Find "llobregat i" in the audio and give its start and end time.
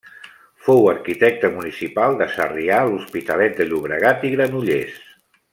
3.71-4.37